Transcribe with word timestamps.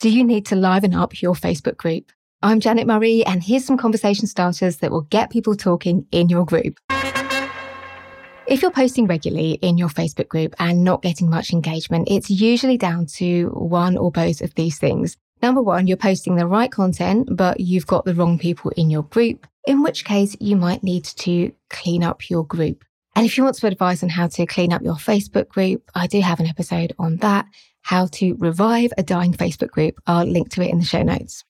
Do 0.00 0.08
you 0.08 0.24
need 0.24 0.46
to 0.46 0.56
liven 0.56 0.94
up 0.94 1.20
your 1.20 1.34
Facebook 1.34 1.76
group? 1.76 2.10
I'm 2.42 2.58
Janet 2.58 2.86
Murray, 2.86 3.22
and 3.26 3.42
here's 3.42 3.66
some 3.66 3.76
conversation 3.76 4.26
starters 4.26 4.78
that 4.78 4.90
will 4.90 5.02
get 5.02 5.28
people 5.28 5.54
talking 5.54 6.06
in 6.10 6.30
your 6.30 6.46
group. 6.46 6.78
If 8.46 8.62
you're 8.62 8.70
posting 8.70 9.06
regularly 9.06 9.58
in 9.60 9.76
your 9.76 9.90
Facebook 9.90 10.28
group 10.28 10.54
and 10.58 10.84
not 10.84 11.02
getting 11.02 11.28
much 11.28 11.52
engagement, 11.52 12.08
it's 12.10 12.30
usually 12.30 12.78
down 12.78 13.04
to 13.16 13.48
one 13.48 13.98
or 13.98 14.10
both 14.10 14.40
of 14.40 14.54
these 14.54 14.78
things. 14.78 15.18
Number 15.42 15.60
one, 15.60 15.86
you're 15.86 15.98
posting 15.98 16.36
the 16.36 16.46
right 16.46 16.72
content, 16.72 17.28
but 17.36 17.60
you've 17.60 17.86
got 17.86 18.06
the 18.06 18.14
wrong 18.14 18.38
people 18.38 18.72
in 18.78 18.88
your 18.88 19.02
group, 19.02 19.46
in 19.66 19.82
which 19.82 20.06
case 20.06 20.34
you 20.40 20.56
might 20.56 20.82
need 20.82 21.04
to 21.04 21.52
clean 21.68 22.02
up 22.02 22.30
your 22.30 22.46
group. 22.46 22.84
And 23.16 23.26
if 23.26 23.36
you 23.36 23.44
want 23.44 23.56
some 23.56 23.70
advice 23.70 24.02
on 24.02 24.08
how 24.08 24.28
to 24.28 24.46
clean 24.46 24.72
up 24.72 24.80
your 24.80 24.94
Facebook 24.94 25.48
group, 25.48 25.90
I 25.94 26.06
do 26.06 26.22
have 26.22 26.40
an 26.40 26.46
episode 26.46 26.94
on 26.98 27.16
that 27.16 27.44
how 27.82 28.06
to 28.06 28.34
revive 28.38 28.92
a 28.96 29.02
dying 29.02 29.32
Facebook 29.32 29.70
group. 29.70 29.98
I'll 30.06 30.26
link 30.26 30.50
to 30.50 30.62
it 30.62 30.70
in 30.70 30.78
the 30.78 30.84
show 30.84 31.02
notes. 31.02 31.44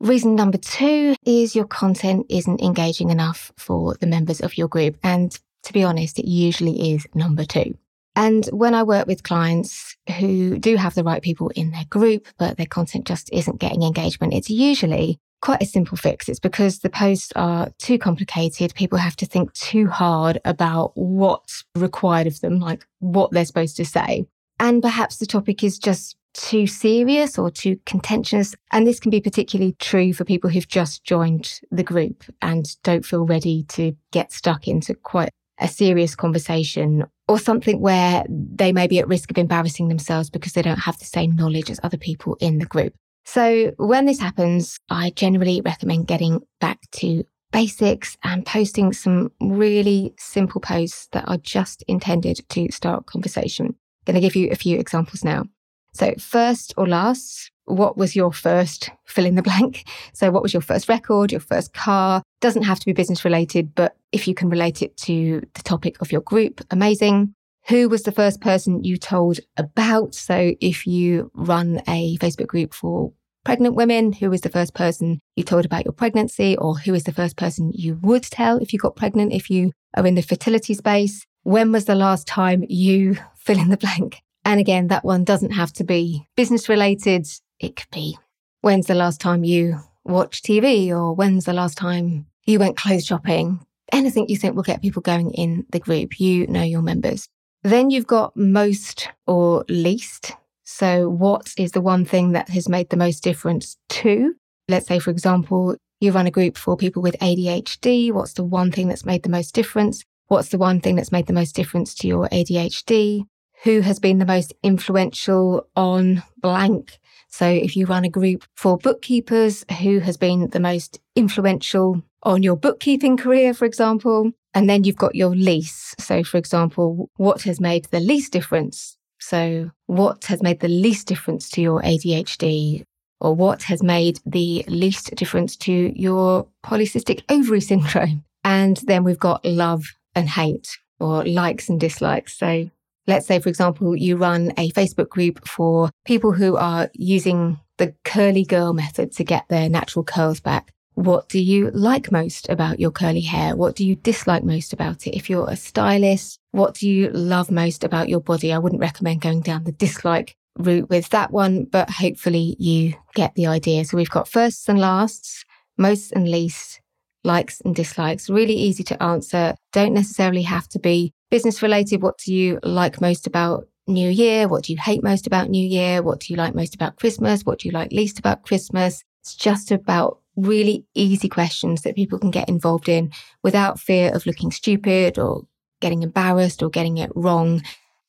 Reason 0.00 0.34
number 0.34 0.58
two 0.58 1.14
is 1.24 1.54
your 1.54 1.66
content 1.66 2.26
isn't 2.28 2.60
engaging 2.60 3.10
enough 3.10 3.52
for 3.56 3.94
the 3.94 4.06
members 4.06 4.40
of 4.40 4.58
your 4.58 4.68
group. 4.68 4.96
And 5.02 5.38
to 5.62 5.72
be 5.72 5.82
honest, 5.82 6.18
it 6.18 6.28
usually 6.28 6.92
is 6.92 7.06
number 7.14 7.44
two. 7.44 7.76
And 8.16 8.46
when 8.46 8.74
I 8.74 8.82
work 8.82 9.06
with 9.06 9.22
clients 9.22 9.96
who 10.18 10.58
do 10.58 10.76
have 10.76 10.94
the 10.94 11.04
right 11.04 11.22
people 11.22 11.48
in 11.50 11.72
their 11.72 11.84
group, 11.90 12.26
but 12.38 12.56
their 12.56 12.66
content 12.66 13.06
just 13.06 13.32
isn't 13.32 13.60
getting 13.60 13.82
engagement, 13.82 14.34
it's 14.34 14.50
usually 14.50 15.18
quite 15.42 15.62
a 15.62 15.66
simple 15.66 15.96
fix. 15.96 16.28
It's 16.28 16.40
because 16.40 16.78
the 16.78 16.90
posts 16.90 17.32
are 17.36 17.70
too 17.78 17.98
complicated. 17.98 18.74
People 18.74 18.98
have 18.98 19.16
to 19.16 19.26
think 19.26 19.52
too 19.52 19.88
hard 19.88 20.40
about 20.44 20.92
what's 20.94 21.64
required 21.74 22.26
of 22.26 22.40
them, 22.40 22.60
like 22.60 22.86
what 23.00 23.30
they're 23.30 23.44
supposed 23.44 23.76
to 23.76 23.84
say. 23.84 24.26
And 24.58 24.82
perhaps 24.82 25.16
the 25.16 25.26
topic 25.26 25.64
is 25.64 25.78
just 25.78 26.16
too 26.34 26.66
serious 26.66 27.38
or 27.38 27.50
too 27.50 27.78
contentious. 27.86 28.54
And 28.72 28.86
this 28.86 29.00
can 29.00 29.10
be 29.10 29.20
particularly 29.20 29.76
true 29.78 30.12
for 30.12 30.24
people 30.24 30.50
who've 30.50 30.68
just 30.68 31.04
joined 31.04 31.60
the 31.70 31.82
group 31.82 32.24
and 32.42 32.66
don't 32.82 33.06
feel 33.06 33.24
ready 33.24 33.64
to 33.70 33.96
get 34.10 34.32
stuck 34.32 34.68
into 34.68 34.94
quite 34.94 35.30
a 35.60 35.68
serious 35.68 36.16
conversation 36.16 37.04
or 37.28 37.38
something 37.38 37.80
where 37.80 38.24
they 38.28 38.72
may 38.72 38.86
be 38.86 38.98
at 38.98 39.08
risk 39.08 39.30
of 39.30 39.38
embarrassing 39.38 39.88
themselves 39.88 40.28
because 40.28 40.52
they 40.52 40.62
don't 40.62 40.80
have 40.80 40.98
the 40.98 41.04
same 41.04 41.36
knowledge 41.36 41.70
as 41.70 41.80
other 41.82 41.96
people 41.96 42.36
in 42.40 42.58
the 42.58 42.66
group. 42.66 42.92
So 43.24 43.72
when 43.76 44.04
this 44.04 44.20
happens, 44.20 44.78
I 44.90 45.10
generally 45.10 45.62
recommend 45.64 46.08
getting 46.08 46.42
back 46.60 46.80
to 46.92 47.24
basics 47.52 48.18
and 48.24 48.44
posting 48.44 48.92
some 48.92 49.30
really 49.40 50.12
simple 50.18 50.60
posts 50.60 51.08
that 51.12 51.26
are 51.28 51.38
just 51.38 51.82
intended 51.86 52.40
to 52.48 52.70
start 52.72 53.06
conversation 53.06 53.76
going 54.04 54.14
to 54.14 54.20
give 54.20 54.36
you 54.36 54.48
a 54.50 54.56
few 54.56 54.78
examples 54.78 55.24
now. 55.24 55.44
So, 55.92 56.14
first 56.18 56.74
or 56.76 56.88
last, 56.88 57.52
what 57.66 57.96
was 57.96 58.16
your 58.16 58.32
first 58.32 58.90
fill 59.06 59.26
in 59.26 59.36
the 59.36 59.42
blank? 59.42 59.84
So, 60.12 60.30
what 60.30 60.42
was 60.42 60.52
your 60.52 60.62
first 60.62 60.88
record, 60.88 61.32
your 61.32 61.40
first 61.40 61.72
car? 61.72 62.22
Doesn't 62.40 62.64
have 62.64 62.78
to 62.80 62.86
be 62.86 62.92
business 62.92 63.24
related, 63.24 63.74
but 63.74 63.96
if 64.12 64.28
you 64.28 64.34
can 64.34 64.48
relate 64.48 64.82
it 64.82 64.96
to 64.98 65.42
the 65.54 65.62
topic 65.62 66.00
of 66.00 66.12
your 66.12 66.20
group, 66.20 66.60
amazing. 66.70 67.34
Who 67.68 67.88
was 67.88 68.02
the 68.02 68.12
first 68.12 68.42
person 68.42 68.84
you 68.84 68.96
told 68.96 69.40
about? 69.56 70.14
So, 70.14 70.52
if 70.60 70.86
you 70.86 71.30
run 71.34 71.80
a 71.88 72.16
Facebook 72.18 72.48
group 72.48 72.74
for 72.74 73.12
pregnant 73.44 73.74
women, 73.74 74.12
who 74.12 74.30
was 74.30 74.40
the 74.40 74.50
first 74.50 74.74
person 74.74 75.20
you 75.36 75.44
told 75.44 75.64
about 75.64 75.84
your 75.84 75.92
pregnancy, 75.92 76.56
or 76.56 76.78
who 76.78 76.94
is 76.94 77.04
the 77.04 77.12
first 77.12 77.36
person 77.36 77.72
you 77.74 77.98
would 78.02 78.24
tell 78.24 78.58
if 78.58 78.72
you 78.72 78.78
got 78.78 78.96
pregnant, 78.96 79.32
if 79.32 79.50
you 79.50 79.72
are 79.96 80.06
in 80.06 80.14
the 80.14 80.22
fertility 80.22 80.74
space? 80.74 81.24
When 81.44 81.72
was 81.72 81.84
the 81.84 81.94
last 81.94 82.26
time 82.26 82.64
you 82.68 83.18
fill 83.36 83.58
in 83.58 83.68
the 83.68 83.76
blank? 83.76 84.22
And 84.46 84.58
again, 84.58 84.88
that 84.88 85.04
one 85.04 85.24
doesn't 85.24 85.52
have 85.52 85.72
to 85.74 85.84
be 85.84 86.26
business 86.36 86.68
related. 86.68 87.28
It 87.60 87.76
could 87.76 87.90
be 87.92 88.18
when's 88.62 88.86
the 88.86 88.94
last 88.94 89.20
time 89.20 89.44
you 89.44 89.78
watched 90.04 90.46
TV 90.46 90.88
or 90.88 91.14
when's 91.14 91.44
the 91.44 91.52
last 91.52 91.76
time 91.76 92.26
you 92.46 92.58
went 92.58 92.78
clothes 92.78 93.04
shopping? 93.04 93.60
Anything 93.92 94.26
you 94.28 94.38
think 94.38 94.56
will 94.56 94.62
get 94.62 94.80
people 94.80 95.02
going 95.02 95.32
in 95.32 95.66
the 95.70 95.78
group. 95.78 96.18
You 96.18 96.46
know 96.46 96.62
your 96.62 96.80
members. 96.80 97.28
Then 97.62 97.90
you've 97.90 98.06
got 98.06 98.34
most 98.34 99.10
or 99.26 99.66
least. 99.68 100.32
So, 100.64 101.10
what 101.10 101.52
is 101.58 101.72
the 101.72 101.82
one 101.82 102.06
thing 102.06 102.32
that 102.32 102.48
has 102.48 102.70
made 102.70 102.88
the 102.88 102.96
most 102.96 103.22
difference 103.22 103.76
to? 103.90 104.34
Let's 104.66 104.86
say, 104.86 104.98
for 104.98 105.10
example, 105.10 105.76
you 106.00 106.12
run 106.12 106.26
a 106.26 106.30
group 106.30 106.56
for 106.56 106.74
people 106.74 107.02
with 107.02 107.18
ADHD. 107.20 108.12
What's 108.12 108.32
the 108.32 108.44
one 108.44 108.72
thing 108.72 108.88
that's 108.88 109.04
made 109.04 109.24
the 109.24 109.28
most 109.28 109.54
difference? 109.54 110.04
What's 110.28 110.48
the 110.48 110.58
one 110.58 110.80
thing 110.80 110.96
that's 110.96 111.12
made 111.12 111.26
the 111.26 111.32
most 111.32 111.54
difference 111.54 111.94
to 111.96 112.08
your 112.08 112.28
ADHD? 112.30 113.26
Who 113.64 113.80
has 113.80 113.98
been 113.98 114.18
the 114.18 114.26
most 114.26 114.54
influential 114.62 115.66
on 115.76 116.22
blank? 116.40 116.98
So 117.28 117.46
if 117.46 117.76
you 117.76 117.86
run 117.86 118.04
a 118.04 118.10
group 118.10 118.44
for 118.54 118.78
bookkeepers, 118.78 119.64
who 119.80 119.98
has 119.98 120.16
been 120.16 120.48
the 120.50 120.60
most 120.60 121.00
influential 121.14 122.02
on 122.22 122.42
your 122.42 122.56
bookkeeping 122.56 123.16
career, 123.16 123.52
for 123.52 123.64
example? 123.64 124.30
And 124.54 124.68
then 124.68 124.84
you've 124.84 124.96
got 124.96 125.14
your 125.14 125.34
lease. 125.34 125.94
So 125.98 126.24
for 126.24 126.38
example, 126.38 127.10
what 127.16 127.42
has 127.42 127.60
made 127.60 127.86
the 127.86 128.00
least 128.00 128.32
difference? 128.32 128.96
So 129.20 129.70
what 129.86 130.24
has 130.26 130.42
made 130.42 130.60
the 130.60 130.68
least 130.68 131.06
difference 131.06 131.50
to 131.50 131.60
your 131.60 131.82
ADHD? 131.82 132.84
Or 133.20 133.34
what 133.34 133.64
has 133.64 133.82
made 133.82 134.20
the 134.24 134.64
least 134.68 135.14
difference 135.16 135.56
to 135.56 135.92
your 135.98 136.46
polycystic 136.64 137.22
ovary 137.28 137.60
syndrome? 137.60 138.24
And 138.44 138.76
then 138.86 139.04
we've 139.04 139.18
got 139.18 139.44
love 139.44 139.84
and 140.14 140.28
hate 140.28 140.78
or 141.00 141.24
likes 141.24 141.68
and 141.68 141.80
dislikes. 141.80 142.38
So 142.38 142.70
let's 143.06 143.26
say, 143.26 143.38
for 143.38 143.48
example, 143.48 143.96
you 143.96 144.16
run 144.16 144.52
a 144.56 144.70
Facebook 144.72 145.08
group 145.08 145.46
for 145.46 145.90
people 146.04 146.32
who 146.32 146.56
are 146.56 146.90
using 146.94 147.58
the 147.78 147.94
curly 148.04 148.44
girl 148.44 148.72
method 148.72 149.12
to 149.12 149.24
get 149.24 149.48
their 149.48 149.68
natural 149.68 150.04
curls 150.04 150.40
back. 150.40 150.70
What 150.94 151.28
do 151.28 151.42
you 151.42 151.72
like 151.72 152.12
most 152.12 152.48
about 152.48 152.78
your 152.78 152.92
curly 152.92 153.20
hair? 153.20 153.56
What 153.56 153.74
do 153.74 153.84
you 153.84 153.96
dislike 153.96 154.44
most 154.44 154.72
about 154.72 155.08
it? 155.08 155.16
If 155.16 155.28
you're 155.28 155.50
a 155.50 155.56
stylist, 155.56 156.38
what 156.52 156.74
do 156.74 156.88
you 156.88 157.10
love 157.10 157.50
most 157.50 157.82
about 157.82 158.08
your 158.08 158.20
body? 158.20 158.52
I 158.52 158.58
wouldn't 158.58 158.80
recommend 158.80 159.20
going 159.20 159.40
down 159.40 159.64
the 159.64 159.72
dislike 159.72 160.36
route 160.56 160.88
with 160.88 161.08
that 161.08 161.32
one, 161.32 161.64
but 161.64 161.90
hopefully 161.90 162.54
you 162.60 162.94
get 163.14 163.34
the 163.34 163.48
idea. 163.48 163.84
So 163.84 163.96
we've 163.96 164.08
got 164.08 164.28
firsts 164.28 164.68
and 164.68 164.78
lasts, 164.78 165.44
most 165.76 166.12
and 166.12 166.28
least, 166.28 166.80
likes 167.24 167.60
and 167.62 167.74
dislikes. 167.74 168.30
Really 168.30 168.54
easy 168.54 168.84
to 168.84 169.02
answer. 169.02 169.54
Don't 169.72 169.94
necessarily 169.94 170.42
have 170.42 170.68
to 170.68 170.78
be 170.78 171.12
business 171.30 171.62
related. 171.62 172.02
What 172.02 172.18
do 172.18 172.32
you 172.32 172.60
like 172.62 173.00
most 173.00 173.26
about 173.26 173.66
New 173.86 174.08
Year? 174.08 174.48
What 174.48 174.64
do 174.64 174.72
you 174.72 174.78
hate 174.78 175.02
most 175.02 175.26
about 175.26 175.50
New 175.50 175.66
Year? 175.66 176.02
What 176.02 176.20
do 176.20 176.32
you 176.32 176.36
like 176.36 176.54
most 176.54 176.74
about 176.74 176.96
Christmas? 176.96 177.42
What 177.44 177.60
do 177.60 177.68
you 177.68 177.72
like 177.72 177.92
least 177.92 178.18
about 178.18 178.44
Christmas? 178.44 179.02
It's 179.22 179.34
just 179.34 179.70
about 179.70 180.20
really 180.36 180.84
easy 180.94 181.28
questions 181.28 181.82
that 181.82 181.94
people 181.94 182.18
can 182.18 182.30
get 182.30 182.48
involved 182.48 182.88
in 182.88 183.12
without 183.42 183.78
fear 183.78 184.12
of 184.12 184.26
looking 184.26 184.50
stupid 184.50 185.18
or 185.18 185.42
getting 185.80 186.02
embarrassed 186.02 186.62
or 186.62 186.70
getting 186.70 186.98
it 186.98 187.10
wrong 187.14 187.62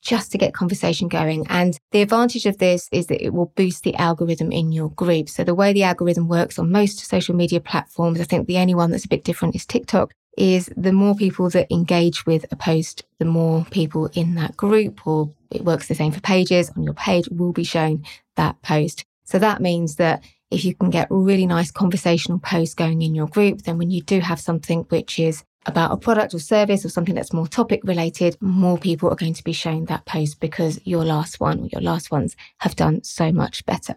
just 0.05 0.31
to 0.31 0.37
get 0.37 0.53
conversation 0.53 1.09
going. 1.09 1.45
And 1.49 1.77
the 1.91 2.01
advantage 2.01 2.45
of 2.45 2.59
this 2.59 2.87
is 2.91 3.07
that 3.07 3.23
it 3.23 3.33
will 3.33 3.51
boost 3.55 3.83
the 3.83 3.95
algorithm 3.95 4.51
in 4.51 4.71
your 4.71 4.89
group. 4.91 5.27
So 5.27 5.43
the 5.43 5.55
way 5.55 5.73
the 5.73 5.83
algorithm 5.83 6.27
works 6.29 6.57
on 6.57 6.71
most 6.71 6.99
social 6.99 7.35
media 7.35 7.59
platforms, 7.59 8.21
I 8.21 8.23
think 8.23 8.47
the 8.47 8.59
only 8.59 8.75
one 8.75 8.91
that's 8.91 9.05
a 9.05 9.09
bit 9.09 9.23
different 9.23 9.55
is 9.55 9.65
TikTok, 9.65 10.13
is 10.37 10.69
the 10.77 10.93
more 10.93 11.15
people 11.15 11.49
that 11.49 11.71
engage 11.71 12.25
with 12.25 12.45
a 12.51 12.55
post, 12.55 13.03
the 13.19 13.25
more 13.25 13.65
people 13.71 14.07
in 14.13 14.35
that 14.35 14.55
group, 14.55 15.05
or 15.07 15.31
it 15.51 15.65
works 15.65 15.87
the 15.87 15.95
same 15.95 16.11
for 16.11 16.21
pages 16.21 16.69
on 16.77 16.83
your 16.83 16.93
page 16.93 17.27
will 17.29 17.53
be 17.53 17.63
shown 17.63 18.03
that 18.35 18.61
post. 18.61 19.05
So 19.23 19.39
that 19.39 19.61
means 19.61 19.95
that 19.95 20.23
if 20.51 20.63
you 20.63 20.75
can 20.75 20.91
get 20.91 21.07
really 21.09 21.47
nice 21.47 21.71
conversational 21.71 22.39
posts 22.39 22.75
going 22.75 23.01
in 23.01 23.15
your 23.15 23.27
group, 23.27 23.63
then 23.63 23.77
when 23.77 23.89
you 23.89 24.01
do 24.01 24.19
have 24.19 24.39
something 24.39 24.85
which 24.89 25.17
is 25.17 25.43
about 25.65 25.91
a 25.91 25.97
product 25.97 26.33
or 26.33 26.39
service 26.39 26.85
or 26.85 26.89
something 26.89 27.15
that's 27.15 27.33
more 27.33 27.47
topic 27.47 27.81
related, 27.83 28.37
more 28.41 28.77
people 28.77 29.09
are 29.09 29.15
going 29.15 29.33
to 29.33 29.43
be 29.43 29.53
shown 29.53 29.85
that 29.85 30.05
post 30.05 30.39
because 30.39 30.79
your 30.85 31.03
last 31.03 31.39
one 31.39 31.59
or 31.61 31.67
your 31.67 31.81
last 31.81 32.11
ones 32.11 32.35
have 32.59 32.75
done 32.75 33.03
so 33.03 33.31
much 33.31 33.65
better. 33.65 33.95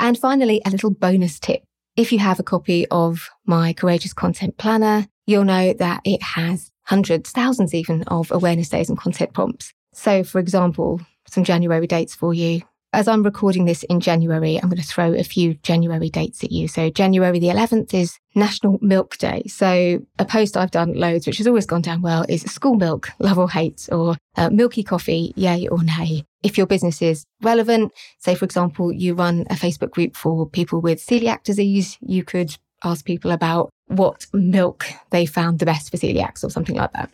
And 0.00 0.18
finally, 0.18 0.60
a 0.64 0.70
little 0.70 0.90
bonus 0.90 1.38
tip. 1.38 1.62
If 1.96 2.12
you 2.12 2.18
have 2.18 2.40
a 2.40 2.44
copy 2.44 2.86
of 2.88 3.28
my 3.44 3.72
Courageous 3.72 4.14
Content 4.14 4.56
Planner, 4.56 5.06
you'll 5.26 5.44
know 5.44 5.74
that 5.74 6.00
it 6.04 6.22
has 6.22 6.70
hundreds, 6.84 7.30
thousands 7.30 7.74
even 7.74 8.02
of 8.04 8.30
awareness 8.30 8.70
days 8.70 8.88
and 8.88 8.98
content 8.98 9.34
prompts. 9.34 9.72
So, 9.92 10.24
for 10.24 10.38
example, 10.38 11.00
some 11.28 11.44
January 11.44 11.86
dates 11.86 12.14
for 12.14 12.34
you 12.34 12.62
as 12.92 13.08
I'm 13.08 13.22
recording 13.22 13.64
this 13.64 13.82
in 13.84 14.00
January, 14.00 14.56
I'm 14.56 14.68
going 14.68 14.80
to 14.80 14.86
throw 14.86 15.14
a 15.14 15.24
few 15.24 15.54
January 15.54 16.10
dates 16.10 16.44
at 16.44 16.52
you. 16.52 16.68
So 16.68 16.90
January 16.90 17.38
the 17.38 17.48
11th 17.48 17.94
is 17.94 18.18
National 18.34 18.78
Milk 18.82 19.16
Day. 19.16 19.44
So 19.46 20.04
a 20.18 20.24
post 20.24 20.56
I've 20.56 20.70
done 20.70 20.94
loads, 20.94 21.26
which 21.26 21.38
has 21.38 21.46
always 21.46 21.64
gone 21.64 21.80
down 21.80 22.02
well, 22.02 22.26
is 22.28 22.42
school 22.42 22.74
milk, 22.74 23.10
love 23.18 23.38
or 23.38 23.48
hate, 23.48 23.88
or 23.90 24.16
uh, 24.36 24.50
milky 24.50 24.82
coffee, 24.82 25.32
yay 25.36 25.68
or 25.68 25.82
nay. 25.82 26.24
If 26.42 26.58
your 26.58 26.66
business 26.66 27.00
is 27.00 27.24
relevant, 27.40 27.92
say 28.18 28.34
for 28.34 28.44
example, 28.44 28.92
you 28.92 29.14
run 29.14 29.46
a 29.48 29.54
Facebook 29.54 29.90
group 29.90 30.14
for 30.14 30.46
people 30.48 30.80
with 30.80 31.04
celiac 31.04 31.44
disease, 31.44 31.96
you 32.02 32.24
could 32.24 32.56
ask 32.84 33.04
people 33.04 33.30
about 33.30 33.70
what 33.86 34.26
milk 34.32 34.86
they 35.10 35.24
found 35.24 35.60
the 35.60 35.66
best 35.66 35.90
for 35.90 35.96
celiacs 35.96 36.44
or 36.44 36.50
something 36.50 36.76
like 36.76 36.92
that. 36.92 37.10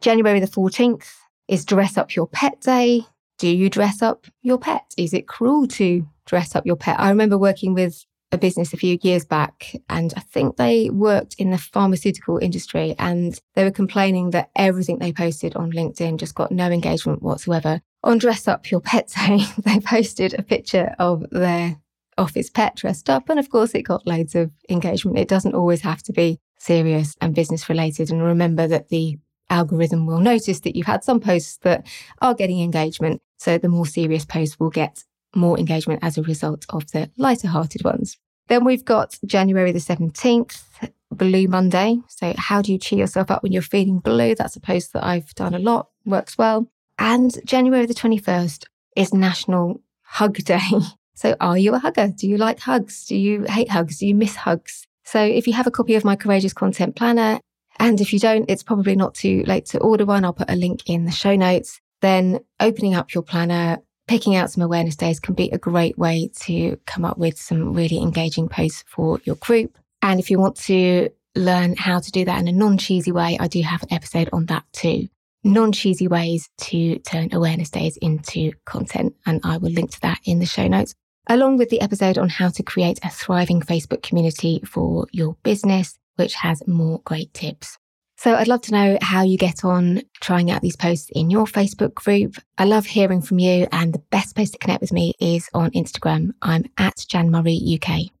January 0.00 0.40
the 0.40 0.46
14th 0.46 1.08
is 1.48 1.64
Dress 1.64 1.96
Up 1.96 2.14
Your 2.14 2.26
Pet 2.26 2.60
Day. 2.60 3.06
Do 3.42 3.48
you 3.48 3.68
dress 3.68 4.02
up 4.02 4.28
your 4.42 4.56
pet? 4.56 4.94
Is 4.96 5.12
it 5.12 5.26
cruel 5.26 5.66
to 5.66 6.06
dress 6.26 6.54
up 6.54 6.64
your 6.64 6.76
pet? 6.76 7.00
I 7.00 7.08
remember 7.08 7.36
working 7.36 7.74
with 7.74 8.06
a 8.30 8.38
business 8.38 8.72
a 8.72 8.76
few 8.76 9.00
years 9.02 9.24
back, 9.24 9.74
and 9.90 10.14
I 10.16 10.20
think 10.20 10.56
they 10.56 10.90
worked 10.90 11.34
in 11.38 11.50
the 11.50 11.58
pharmaceutical 11.58 12.38
industry, 12.38 12.94
and 13.00 13.36
they 13.54 13.64
were 13.64 13.72
complaining 13.72 14.30
that 14.30 14.50
everything 14.54 15.00
they 15.00 15.12
posted 15.12 15.56
on 15.56 15.72
LinkedIn 15.72 16.18
just 16.18 16.36
got 16.36 16.52
no 16.52 16.70
engagement 16.70 17.20
whatsoever. 17.20 17.80
On 18.04 18.16
Dress 18.16 18.46
Up 18.46 18.70
Your 18.70 18.80
Pet 18.80 19.12
Day, 19.26 19.40
they 19.58 19.80
posted 19.80 20.38
a 20.38 20.44
picture 20.44 20.94
of 21.00 21.28
their 21.32 21.78
office 22.16 22.48
pet 22.48 22.76
dressed 22.76 23.10
up, 23.10 23.28
and 23.28 23.40
of 23.40 23.50
course, 23.50 23.74
it 23.74 23.82
got 23.82 24.06
loads 24.06 24.36
of 24.36 24.52
engagement. 24.70 25.18
It 25.18 25.26
doesn't 25.26 25.56
always 25.56 25.80
have 25.80 26.04
to 26.04 26.12
be 26.12 26.38
serious 26.60 27.16
and 27.20 27.34
business 27.34 27.68
related. 27.68 28.12
And 28.12 28.22
remember 28.22 28.68
that 28.68 28.88
the 28.88 29.18
algorithm 29.52 30.06
will 30.06 30.18
notice 30.18 30.60
that 30.60 30.74
you've 30.74 30.86
had 30.86 31.04
some 31.04 31.20
posts 31.20 31.58
that 31.58 31.86
are 32.20 32.34
getting 32.34 32.60
engagement. 32.60 33.20
So 33.38 33.58
the 33.58 33.68
more 33.68 33.86
serious 33.86 34.24
posts 34.24 34.58
will 34.58 34.70
get 34.70 35.04
more 35.34 35.58
engagement 35.58 36.00
as 36.02 36.18
a 36.18 36.22
result 36.22 36.66
of 36.70 36.90
the 36.92 37.10
lighter 37.16 37.48
hearted 37.48 37.84
ones. 37.84 38.16
Then 38.48 38.64
we've 38.64 38.84
got 38.84 39.18
January 39.24 39.72
the 39.72 39.78
17th, 39.78 40.62
Blue 41.10 41.46
Monday. 41.46 41.98
So, 42.08 42.34
how 42.36 42.62
do 42.62 42.72
you 42.72 42.78
cheer 42.78 43.00
yourself 43.00 43.30
up 43.30 43.42
when 43.42 43.52
you're 43.52 43.62
feeling 43.62 43.98
blue? 43.98 44.34
That's 44.34 44.56
a 44.56 44.60
post 44.60 44.92
that 44.92 45.04
I've 45.04 45.34
done 45.34 45.54
a 45.54 45.58
lot, 45.58 45.88
works 46.04 46.36
well. 46.38 46.68
And 46.98 47.38
January 47.46 47.86
the 47.86 47.94
21st 47.94 48.64
is 48.96 49.14
National 49.14 49.80
Hug 50.02 50.36
Day. 50.38 50.60
So, 51.14 51.36
are 51.40 51.58
you 51.58 51.74
a 51.74 51.78
hugger? 51.78 52.08
Do 52.08 52.26
you 52.26 52.38
like 52.38 52.58
hugs? 52.58 53.04
Do 53.04 53.14
you 53.14 53.44
hate 53.44 53.68
hugs? 53.68 53.98
Do 53.98 54.06
you 54.06 54.14
miss 54.14 54.34
hugs? 54.34 54.86
So, 55.04 55.22
if 55.22 55.46
you 55.46 55.52
have 55.52 55.66
a 55.66 55.70
copy 55.70 55.94
of 55.94 56.04
my 56.04 56.16
Courageous 56.16 56.54
Content 56.54 56.96
Planner, 56.96 57.38
and 57.82 58.00
if 58.00 58.12
you 58.12 58.20
don't, 58.20 58.48
it's 58.48 58.62
probably 58.62 58.94
not 58.94 59.12
too 59.12 59.42
late 59.44 59.66
to 59.66 59.80
order 59.80 60.06
one. 60.06 60.24
I'll 60.24 60.32
put 60.32 60.48
a 60.48 60.54
link 60.54 60.88
in 60.88 61.04
the 61.04 61.10
show 61.10 61.34
notes. 61.34 61.80
Then, 62.00 62.38
opening 62.60 62.94
up 62.94 63.12
your 63.12 63.24
planner, 63.24 63.78
picking 64.06 64.36
out 64.36 64.52
some 64.52 64.62
awareness 64.62 64.94
days 64.94 65.18
can 65.18 65.34
be 65.34 65.50
a 65.50 65.58
great 65.58 65.98
way 65.98 66.30
to 66.42 66.78
come 66.86 67.04
up 67.04 67.18
with 67.18 67.36
some 67.36 67.74
really 67.74 67.98
engaging 67.98 68.48
posts 68.48 68.84
for 68.86 69.20
your 69.24 69.34
group. 69.34 69.76
And 70.00 70.20
if 70.20 70.30
you 70.30 70.38
want 70.38 70.54
to 70.58 71.08
learn 71.34 71.74
how 71.74 71.98
to 71.98 72.12
do 72.12 72.24
that 72.24 72.40
in 72.40 72.46
a 72.46 72.52
non 72.52 72.78
cheesy 72.78 73.10
way, 73.10 73.36
I 73.40 73.48
do 73.48 73.60
have 73.62 73.82
an 73.82 73.92
episode 73.92 74.28
on 74.32 74.46
that 74.46 74.62
too. 74.72 75.08
Non 75.42 75.72
cheesy 75.72 76.06
ways 76.06 76.48
to 76.58 77.00
turn 77.00 77.30
awareness 77.32 77.70
days 77.70 77.96
into 77.96 78.52
content. 78.64 79.16
And 79.26 79.40
I 79.42 79.56
will 79.56 79.72
link 79.72 79.90
to 79.90 80.00
that 80.02 80.20
in 80.24 80.38
the 80.38 80.46
show 80.46 80.68
notes, 80.68 80.94
along 81.28 81.56
with 81.56 81.70
the 81.70 81.80
episode 81.80 82.16
on 82.16 82.28
how 82.28 82.50
to 82.50 82.62
create 82.62 83.00
a 83.02 83.10
thriving 83.10 83.60
Facebook 83.60 84.04
community 84.04 84.60
for 84.64 85.08
your 85.10 85.36
business, 85.42 85.98
which 86.16 86.34
has 86.34 86.66
more 86.66 87.00
great 87.04 87.32
tips. 87.34 87.78
So 88.16 88.36
I'd 88.36 88.46
love 88.46 88.62
to 88.62 88.72
know 88.72 88.98
how 89.02 89.24
you 89.24 89.36
get 89.36 89.64
on 89.64 90.02
trying 90.20 90.50
out 90.50 90.62
these 90.62 90.76
posts 90.76 91.10
in 91.12 91.28
your 91.28 91.44
Facebook 91.44 91.94
group. 91.94 92.36
I 92.56 92.64
love 92.64 92.86
hearing 92.86 93.20
from 93.20 93.40
you 93.40 93.66
and 93.72 93.92
the 93.92 94.02
best 94.10 94.36
place 94.36 94.50
to 94.52 94.58
connect 94.58 94.80
with 94.80 94.92
me 94.92 95.14
is 95.18 95.48
on 95.54 95.72
Instagram. 95.72 96.30
I'm 96.40 96.66
at 96.78 97.04
Jan 97.08 97.32
Murray 97.32 97.80
UK. 97.80 98.12